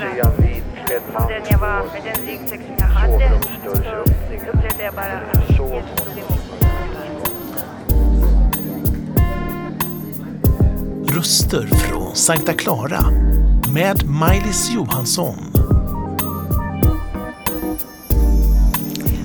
[0.00, 0.26] mer
[1.14, 5.50] om den jag var, med den ryggsäck som jag hade, så upplevde jag bara att
[5.50, 7.16] Jesus tog emot mig.
[11.16, 13.00] Röster från Sankta Clara
[13.74, 15.36] med Maj-Lis Johansson.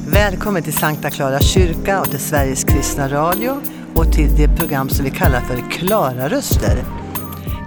[0.08, 3.62] Välkommen till Sankta Clara kyrka och till Sveriges kristna radio
[3.96, 7.03] och till det program som vi kallar för Klara röster.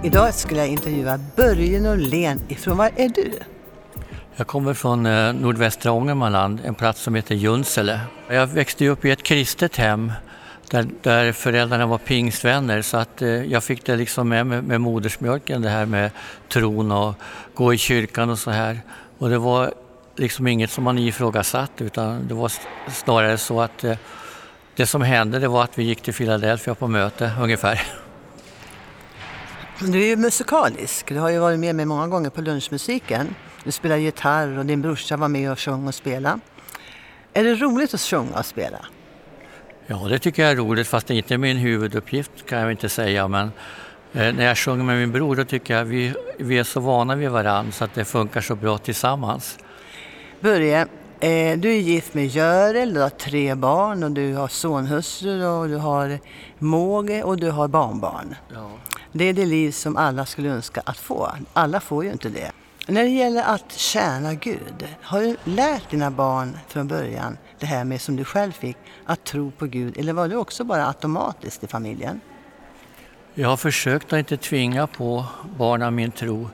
[0.03, 3.31] Idag skulle jag intervjua Börje Norlén ifrån, var är du?
[4.35, 7.99] Jag kommer från eh, nordvästra Ångermanland, en plats som heter Junsele.
[8.29, 10.11] Jag växte upp i ett kristet hem
[10.69, 14.81] där, där föräldrarna var pingstvänner så att eh, jag fick det liksom med, med med
[14.81, 16.11] modersmjölken det här med
[16.49, 17.15] tron och
[17.53, 18.79] gå i kyrkan och så här.
[19.17, 19.73] Och det var
[20.15, 22.51] liksom inget som man ifrågasatte utan det var
[22.91, 23.97] snarare så att eh,
[24.75, 27.81] det som hände det var att vi gick till Philadelphia på möte ungefär.
[29.79, 31.07] Du är ju musikalisk.
[31.07, 33.35] Du har ju varit med mig många gånger på lunchmusiken.
[33.63, 36.39] Du spelar gitarr och din brorsa var med och sjöng och spelade.
[37.33, 38.77] Är det roligt att sjunga och spela?
[39.87, 42.89] Ja, det tycker jag är roligt fast det är inte min huvuduppgift kan jag inte
[42.89, 43.27] säga.
[43.27, 43.51] Men
[44.13, 47.15] eh, när jag sjunger med min bror då tycker jag vi, vi är så vana
[47.15, 49.57] vid varandra så att det funkar så bra tillsammans.
[50.39, 50.81] Börje,
[51.19, 55.67] eh, du är gift med Görel, du har tre barn och du har sonhustru och
[55.67, 56.19] du har
[56.59, 58.35] måge och du har barnbarn.
[58.53, 58.71] Ja.
[59.11, 61.31] Det är det liv som alla skulle önska att få.
[61.53, 62.51] Alla får ju inte det.
[62.87, 67.83] När det gäller att tjäna Gud, har du lärt dina barn från början det här
[67.83, 69.97] med som du själv fick, att tro på Gud?
[69.97, 72.21] Eller var det också bara automatiskt i familjen?
[73.33, 75.25] Jag har försökt att inte tvinga på
[75.57, 76.49] barnen min tro.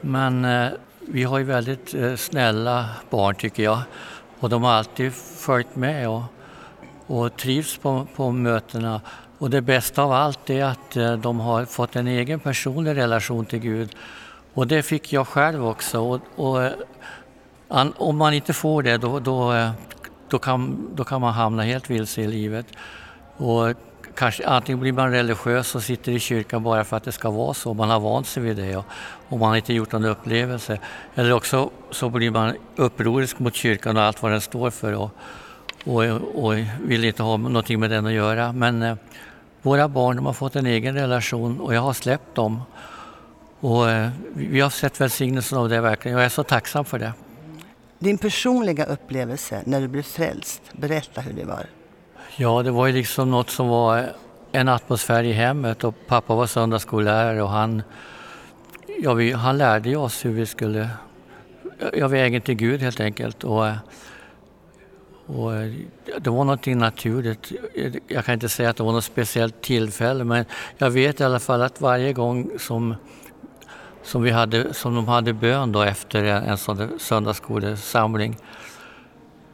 [0.00, 0.68] Men eh,
[1.00, 3.80] vi har ju väldigt eh, snälla barn tycker jag.
[4.40, 6.22] Och de har alltid följt med och,
[7.06, 9.00] och trivs på, på mötena.
[9.40, 13.44] Och det bästa av allt är att eh, de har fått en egen personlig relation
[13.44, 13.96] till Gud.
[14.54, 16.00] Och det fick jag själv också.
[16.00, 16.72] Och, och, eh,
[17.68, 19.70] an, om man inte får det då, då, eh,
[20.28, 22.66] då, kan, då kan man hamna helt vilse i livet.
[23.36, 23.74] Och
[24.14, 27.54] kanske, antingen blir man religiös och sitter i kyrkan bara för att det ska vara
[27.54, 27.74] så.
[27.74, 28.84] Man har vant sig vid det och,
[29.28, 30.78] och man har inte gjort någon upplevelse.
[31.14, 35.10] Eller också så blir man upprorisk mot kyrkan och allt vad den står för och,
[35.84, 36.04] och,
[36.44, 38.52] och vill inte ha någonting med den att göra.
[38.52, 38.96] Men eh,
[39.62, 42.62] våra barn de har fått en egen relation och jag har släppt dem.
[43.60, 46.16] Och eh, vi har sett välsignelsen av det verkligen.
[46.16, 47.12] Jag är så tacksam för det.
[47.98, 51.66] Din personliga upplevelse när du blev frälst, berätta hur det var.
[52.36, 54.12] Ja, det var ju liksom något som var
[54.52, 57.82] en atmosfär i hemmet och pappa var söndagsskollärare och han,
[59.02, 60.90] ja, vi, han lärde oss hur vi skulle,
[61.92, 63.44] ja, vägen till Gud helt enkelt.
[63.44, 63.66] Och,
[65.36, 65.72] och eh,
[66.20, 67.52] det var någonting naturligt.
[68.08, 70.44] Jag kan inte säga att det var något speciellt tillfälle men
[70.78, 72.94] jag vet i alla fall att varje gång som,
[74.02, 78.36] som, vi hade, som de hade bön då efter en, en sån söndagsskolesamling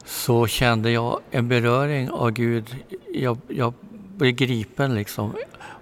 [0.04, 2.76] så kände jag en beröring av Gud.
[3.14, 3.74] Jag, jag
[4.16, 5.34] blev gripen liksom.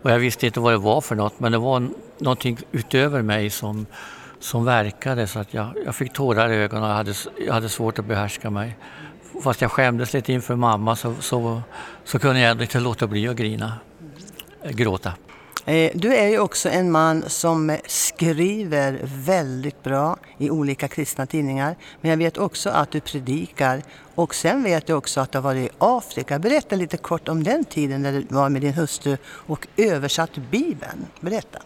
[0.02, 1.88] Och jag visste inte vad det var för något men det var
[2.18, 3.86] någonting utöver mig som,
[4.38, 7.14] som verkade så att jag, jag fick tårar i ögonen och hade,
[7.46, 8.76] jag hade svårt att behärska mig.
[9.42, 11.62] Fast jag skämdes lite inför mamma så, så,
[12.04, 13.72] så kunde jag inte låta bli att grina,
[14.70, 15.12] gråta.
[15.64, 21.76] Eh, Du är ju också en man som skriver väldigt bra i olika kristna tidningar.
[22.00, 23.82] Men jag vet också att du predikar
[24.14, 26.38] och sen vet jag också att du har varit i Afrika.
[26.38, 31.06] Berätta lite kort om den tiden när du var med din hustru och översatt Bibeln.
[31.20, 31.58] Berätta.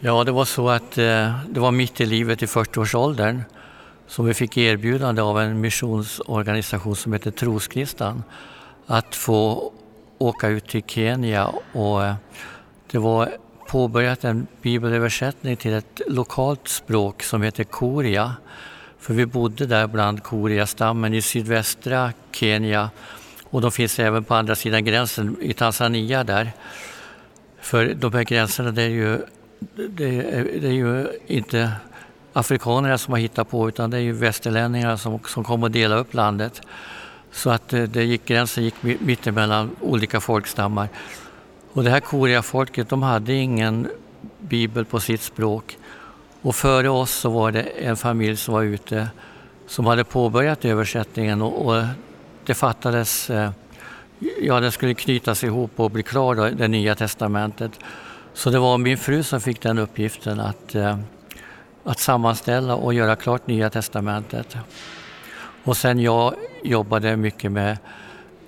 [0.00, 3.42] Ja, det var så att eh, det var mitt i livet i 40-årsåldern
[4.06, 8.22] som vi fick erbjudande av en missionsorganisation som heter Troskristan
[8.86, 9.72] att få
[10.18, 12.14] åka ut till Kenya och eh,
[12.90, 13.28] det var
[13.68, 18.34] påbörjat en bibelöversättning till ett lokalt språk som heter koria.
[18.98, 22.90] För vi bodde där bland koria-stammen i sydvästra Kenya
[23.44, 26.52] och de finns även på andra sidan gränsen i Tanzania där.
[27.60, 29.18] För de här gränserna det är ju,
[29.88, 31.70] det är, det är ju inte
[32.34, 36.00] afrikanerna som har hittat på utan det är ju västerlänningar som, som kom och delade
[36.00, 36.62] upp landet.
[37.32, 40.88] Så att eh, det gick, gränsen gick mittemellan olika folkstammar.
[41.72, 43.88] Och det här Korea-folket de hade ingen
[44.38, 45.78] bibel på sitt språk.
[46.42, 49.08] Och före oss så var det en familj som var ute
[49.66, 51.84] som hade påbörjat översättningen och, och
[52.46, 53.50] det fattades, eh,
[54.40, 57.72] ja den skulle knytas ihop och bli klar då, det nya testamentet.
[58.34, 60.98] Så det var min fru som fick den uppgiften att, eh,
[61.84, 64.56] att sammanställa och göra klart nya testamentet.
[65.64, 67.78] Och sen jag jobbade mycket med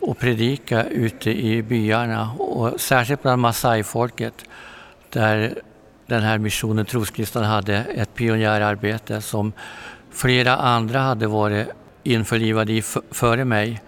[0.01, 4.45] att predika ute i byarna och särskilt bland Masai-folket
[5.11, 5.63] där
[6.07, 9.53] den här missionen Troskristna hade ett pionjärarbete som
[10.11, 11.69] flera andra hade varit
[12.03, 13.83] införlivade i före mig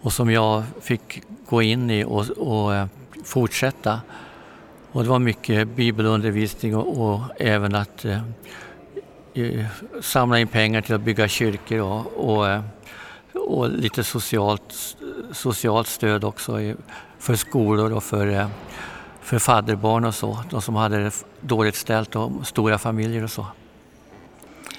[0.00, 2.86] och som jag fick gå in i och, och eh,
[3.24, 4.00] fortsätta.
[4.92, 8.20] Och det var mycket bibelundervisning och, och även att eh,
[10.00, 12.62] samla in pengar till att bygga kyrkor och, och, eh,
[13.34, 14.96] och lite socialt,
[15.32, 16.74] socialt stöd också
[17.18, 18.48] för skolor och för, eh,
[19.20, 20.38] för fadderbarn och så.
[20.50, 23.46] De som hade det dåligt ställt och stora familjer och så.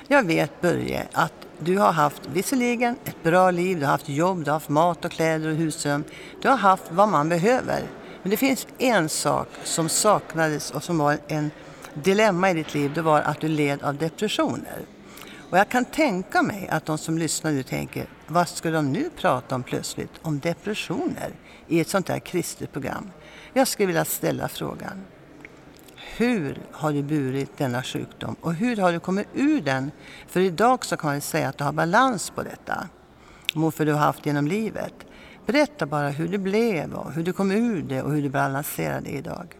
[0.08, 4.44] Jag vet Börje att du har haft visserligen ett bra liv, du har haft jobb,
[4.44, 6.04] du har haft mat och kläder och husrum.
[6.42, 7.84] Du har haft vad man behöver.
[8.22, 11.52] Men det finns en sak som saknades och som var en
[12.04, 12.92] dilemma i ditt liv.
[12.94, 14.86] Det var att du led av depressioner.
[15.50, 19.10] Och jag kan tänka mig att de som lyssnar nu tänker, vad ska de nu
[19.10, 20.12] prata om plötsligt?
[20.22, 21.32] Om depressioner
[21.68, 23.12] i ett sånt här kristet program.
[23.54, 25.06] Jag skulle vilja ställa frågan.
[26.18, 29.92] Hur har du burit denna sjukdom och hur har du kommit ur den?
[30.28, 32.90] För idag så kan man säga att du har balans på detta.
[33.54, 34.94] Mot vad du har haft genom livet.
[35.46, 39.02] Berätta bara hur det blev och hur du kom ur det och hur du balanserar
[39.02, 39.56] det idag.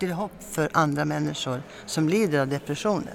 [0.00, 3.14] Till hopp för andra människor som lider av depressioner.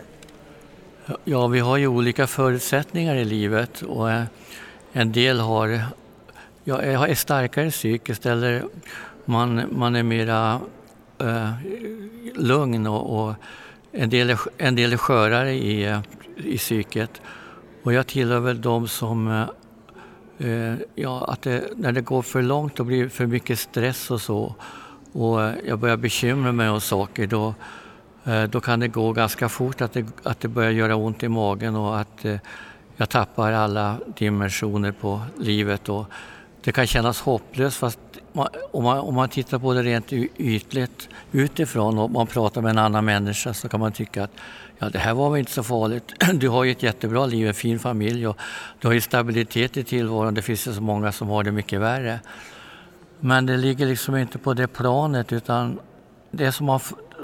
[1.24, 4.24] Ja, vi har ju olika förutsättningar i livet och eh,
[4.92, 5.82] en del har,
[6.64, 8.64] ja, är starkare psykiskt eller
[9.26, 10.60] man, man är mera
[11.18, 11.52] eh,
[12.36, 13.34] lugn och, och,
[13.92, 16.00] en, del är, en del är skörare i, eh,
[16.38, 17.22] i psyket.
[17.84, 19.28] Och jag tillhör väl de som
[20.38, 24.12] eh, eh, ja, att det, när det går för långt och blir för mycket stress
[24.12, 24.56] och så
[25.16, 27.54] och jag börjar bekymra mig om saker då,
[28.24, 31.28] eh, då kan det gå ganska fort att det, att det börjar göra ont i
[31.28, 32.38] magen och att eh,
[32.98, 35.90] jag tappar alla dimensioner på livet.
[35.90, 36.06] Och
[36.64, 38.00] det kan kännas hopplöst fast
[38.72, 42.78] om man, om man tittar på det rent ytligt utifrån och man pratar med en
[42.78, 44.32] annan människa så kan man tycka att
[44.80, 46.14] ja, det här var väl inte så farligt.
[46.34, 48.38] Du har ju ett jättebra liv, en fin familj och
[48.80, 50.34] du har ju stabilitet i tillvaron.
[50.34, 52.20] Det finns ju så många som har det mycket värre.
[53.25, 55.80] Men det ligger liksom inte på det planet utan
[56.31, 56.80] det är som man,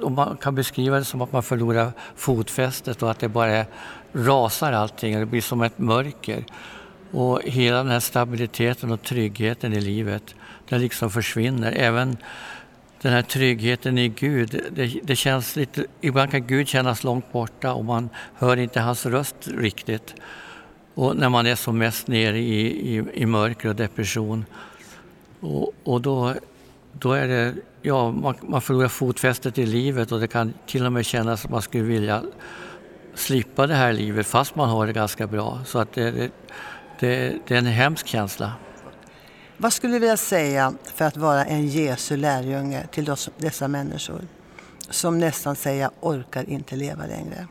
[0.10, 3.66] man kan beskriva det som att man förlorar fotfästet och att det bara
[4.14, 5.20] rasar allting.
[5.20, 6.46] Det blir som ett mörker.
[7.12, 10.36] Och hela den här stabiliteten och tryggheten i livet,
[10.70, 11.72] den liksom försvinner.
[11.72, 12.18] Även
[13.02, 17.74] den här tryggheten i Gud, det, det, känns lite, ibland kan Gud kännas långt borta
[17.74, 20.16] och man hör inte hans röst riktigt.
[20.94, 24.46] Och när man är som mest nere i, i, i mörker och depression.
[25.42, 26.34] Och, och då,
[26.92, 30.92] då är det, ja, man, man förlorar fotfästet i livet och det kan till och
[30.92, 32.24] med kännas att man skulle vilja
[33.16, 35.60] slippa det här livet fast man har det ganska bra.
[35.66, 36.32] Så att det, det,
[37.00, 38.52] det, det är en hemsk känsla.
[39.58, 44.22] Vad skulle du vilja säga för att vara en Jesu lärjunge till dessa människor
[44.90, 47.48] som nästan säger orkar inte leva längre?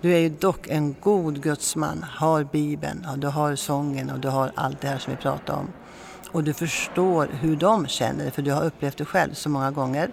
[0.00, 4.28] Du är ju dock en god gudsman, har Bibeln, och du har sången och du
[4.28, 5.68] har allt det här som vi pratar om.
[6.32, 10.10] Och du förstår hur de känner, för du har upplevt det själv så många gånger.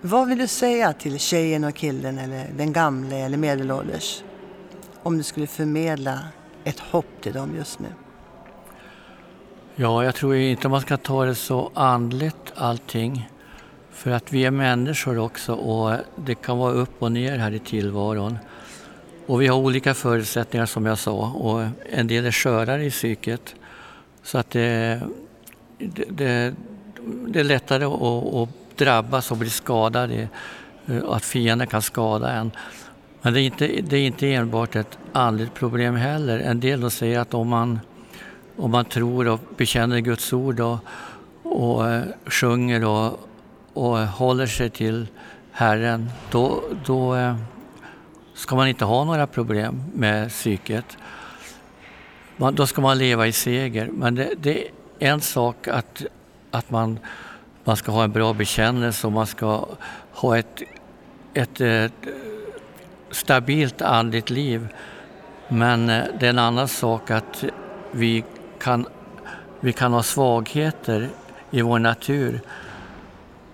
[0.00, 4.22] Vad vill du säga till tjejen och killen eller den gamle eller medelålders?
[5.02, 6.18] Om du skulle förmedla
[6.64, 7.88] ett hopp till dem just nu.
[9.74, 13.28] Ja, jag tror inte man ska ta det så andligt allting.
[13.90, 17.58] För att vi är människor också och det kan vara upp och ner här i
[17.58, 18.38] tillvaron.
[19.26, 23.54] Och vi har olika förutsättningar som jag sa och en del är skörare i psyket.
[24.28, 24.62] Så att eh,
[25.78, 26.54] det, det,
[27.28, 30.28] det, är lättare att, att drabbas och bli skadad, eh,
[31.08, 32.50] att fienden kan skada en.
[33.22, 36.38] Men det är, inte, det är inte enbart ett andligt problem heller.
[36.38, 37.80] En del säger att om man,
[38.56, 40.78] om man tror och bekänner Guds ord och,
[41.42, 43.28] och eh, sjunger och,
[43.72, 45.06] och håller sig till
[45.52, 47.34] Herren, då, då
[48.34, 50.98] ska man inte ha några problem med psyket.
[52.40, 53.88] Man, då ska man leva i seger.
[53.92, 56.04] Men det, det är en sak att,
[56.50, 56.98] att man,
[57.64, 59.66] man ska ha en bra bekännelse och man ska
[60.12, 60.62] ha ett,
[61.34, 61.92] ett, ett
[63.10, 64.68] stabilt andligt liv.
[65.48, 67.44] Men eh, det är en annan sak att
[67.90, 68.24] vi
[68.58, 68.86] kan,
[69.60, 71.08] vi kan ha svagheter
[71.50, 72.40] i vår natur.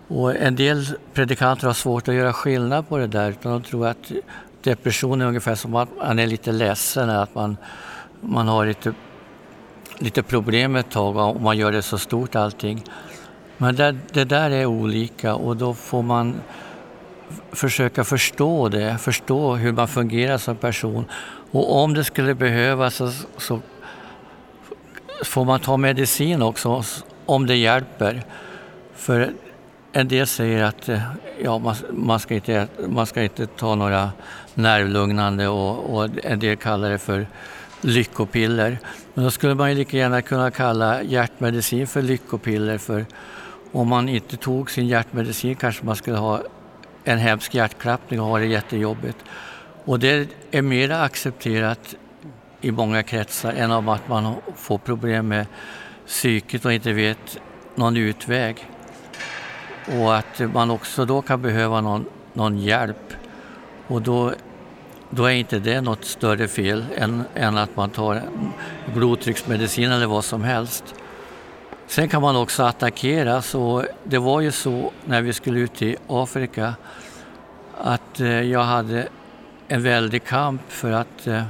[0.08, 3.30] Och en del predikanter har svårt att göra skillnad på det där.
[3.30, 4.12] Utan de tror att
[4.62, 7.56] depression är ungefär som att man är lite ledsen, att man,
[8.26, 8.94] man har lite,
[9.98, 12.84] lite problem ett tag och man gör det så stort allting.
[13.58, 16.34] Men det, det där är olika och då får man
[17.52, 21.04] försöka förstå det, förstå hur man fungerar som person.
[21.50, 23.60] Och om det skulle behövas så, så
[25.24, 26.82] får man ta medicin också
[27.26, 28.22] om det hjälper.
[28.94, 29.32] För
[29.92, 31.00] en del säger att eh,
[31.42, 34.10] ja, man, man, ska inte, man ska inte ta några
[34.54, 37.26] nervlugnande och, och en del kallar det för
[37.84, 38.78] lyckopiller.
[39.14, 43.06] Men då skulle man ju lika gärna kunna kalla hjärtmedicin för lyckopiller för
[43.72, 46.42] om man inte tog sin hjärtmedicin kanske man skulle ha
[47.04, 49.18] en hemsk hjärtklappning och ha det jättejobbigt.
[49.84, 51.94] Och det är mer accepterat
[52.60, 55.46] i många kretsar än om att man får problem med
[56.06, 57.38] psyket och inte vet
[57.74, 58.68] någon utväg.
[59.98, 63.12] Och att man också då kan behöva någon, någon hjälp.
[63.86, 64.32] Och då,
[65.14, 68.22] då är inte det något större fel än, än att man tar
[68.94, 70.94] blodtrycksmedicin eller vad som helst.
[71.86, 73.42] Sen kan man också attackera.
[73.42, 76.74] Så det var ju så när vi skulle ut i Afrika
[77.78, 79.08] att eh, jag hade
[79.68, 81.42] en väldig kamp för att eh,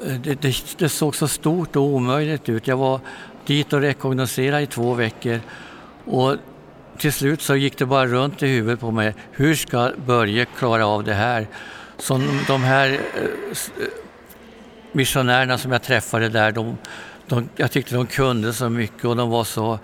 [0.00, 2.66] det, det, det, såg så stort och omöjligt ut.
[2.66, 3.00] Jag var
[3.46, 5.40] dit och rekognoserade i två veckor
[6.04, 6.36] och
[7.00, 9.14] till slut så gick det bara runt i huvudet på mig.
[9.32, 11.46] Hur ska Börje klara av det här?
[11.98, 13.88] Så de här eh, eh,
[14.92, 16.78] missionärerna som jag träffade där, de,
[17.26, 19.78] de, jag tyckte de kunde så mycket och de var så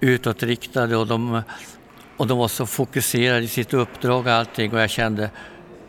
[0.00, 1.42] utåtriktade och de,
[2.16, 5.30] och de var så fokuserade i sitt uppdrag och allting och jag kände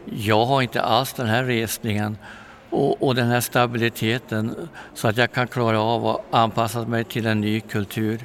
[0.06, 2.18] jag har inte alls den här resningen
[2.70, 7.26] och, och, den här stabiliteten så att jag kan klara av att anpassa mig till
[7.26, 8.22] en ny kultur.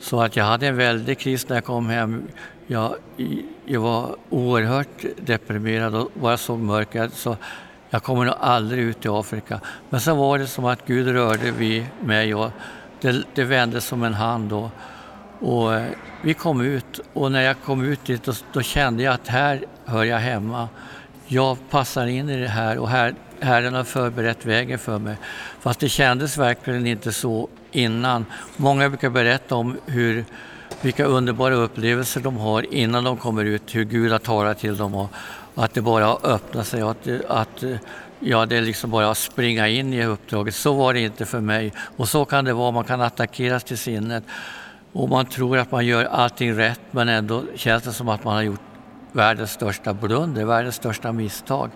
[0.00, 2.22] Så att jag hade en väldig kris när jag kom hem.
[2.66, 2.94] Jag,
[3.64, 7.10] jag var oerhört deprimerad och bara såg mörker.
[7.14, 7.36] Så
[7.90, 9.60] jag kommer nog aldrig ut i Afrika.
[9.90, 12.50] Men så var det som att Gud rörde vid mig och
[13.00, 14.52] det, det vände som en hand.
[14.52, 14.70] Och,
[15.40, 15.86] och eh,
[16.22, 19.64] vi kom ut och när jag kom ut dit då, då, kände jag att här
[19.84, 20.68] hör jag hemma.
[21.26, 25.16] Jag passar in i det här och här, Herren har förberett vägen för mig.
[25.60, 28.26] Fast det kändes verkligen inte så innan.
[28.56, 30.24] Många brukar berätta om hur,
[30.80, 34.94] vilka underbara upplevelser de har innan de kommer ut, hur Gud har talat till dem
[34.94, 35.10] och,
[35.54, 36.82] och att det bara har öppnat sig.
[36.82, 37.64] Att, att,
[38.20, 40.54] ja, det är liksom bara att springa in i uppdraget.
[40.54, 41.72] Så var det inte för mig.
[41.96, 44.24] Och så kan det vara, man kan attackeras till sinnet.
[44.92, 48.34] Och man tror att man gör allting rätt men ändå känns det som att man
[48.34, 48.60] har gjort
[49.12, 51.70] världens största blunder, världens största misstag.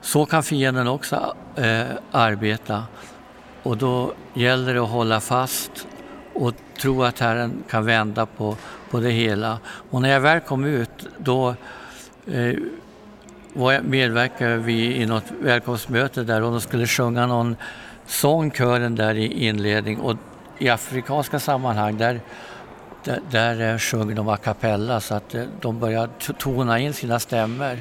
[0.00, 2.84] Så kan fienden också eh, arbeta
[3.64, 5.86] och då gäller det att hålla fast
[6.34, 8.56] och tro att Herren kan vända på,
[8.90, 9.58] på det hela.
[9.90, 11.54] Och när jag väl kom ut då
[12.26, 12.54] eh,
[13.52, 17.56] var jag medverkade vi i något välkomstmöte där och de skulle sjunga någon
[18.06, 20.16] sång, kören där i inledning och
[20.58, 22.20] i afrikanska sammanhang där,
[23.04, 27.18] där, där eh, sjunger de a cappella så att eh, de börjar tona in sina
[27.18, 27.80] stämmor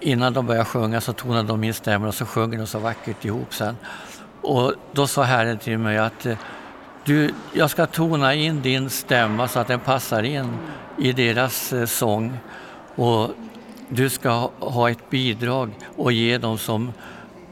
[0.00, 3.24] innan de började sjunga så tonade de in stämmor och så sjunger de så vackert
[3.24, 3.76] ihop sen.
[4.42, 6.36] Och då sa Herren till mig att eh,
[7.04, 10.58] du, jag ska tona in din stämma så att den passar in
[10.98, 12.38] i deras eh, sång.
[12.94, 13.30] Och
[13.88, 16.92] du ska ha ett bidrag och ge dem som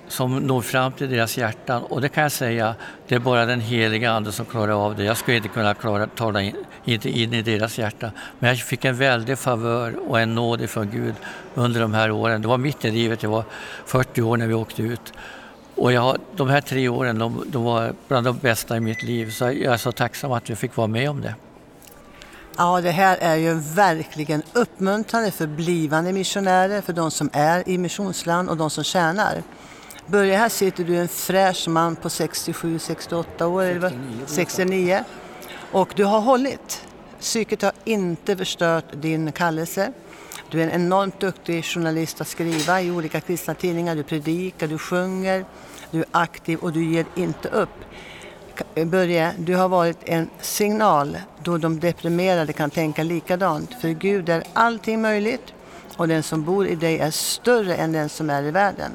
[0.08, 1.82] som når fram till deras hjärtan.
[1.82, 2.74] Och det kan jag säga,
[3.08, 5.04] det är bara den heliga Ande som klarar av det.
[5.04, 8.10] Jag skulle inte kunna klara, tala in, inte in i deras hjärta.
[8.38, 11.14] Men jag fick en väldig favör och en nåd från Gud
[11.54, 12.42] under de här åren.
[12.42, 13.44] Det var mitt i livet, jag var
[13.86, 15.12] 40 år när vi åkte ut.
[15.74, 19.30] Och jag, de här tre åren de, de var bland de bästa i mitt liv.
[19.30, 21.34] Så jag är så tacksam att jag fick vara med om det.
[22.56, 27.78] Ja, det här är ju verkligen uppmuntrande för blivande missionärer, för de som är i
[27.78, 29.42] missionsland och de som tjänar.
[30.10, 33.90] Börje, här sitter du en fräsch man på 67-68 år,
[34.26, 35.04] 69, 69.
[35.72, 36.86] Och du har hållit.
[37.20, 39.92] Psyket har inte förstört din kallelse.
[40.50, 43.96] Du är en enormt duktig journalist att skriva i olika kristna tidningar.
[43.96, 45.44] Du predikar, du sjunger,
[45.90, 47.84] du är aktiv och du ger inte upp.
[48.74, 53.74] Börje, du har varit en signal då de deprimerade kan tänka likadant.
[53.80, 55.54] För Gud är allting möjligt
[55.96, 58.92] och den som bor i dig är större än den som är i världen.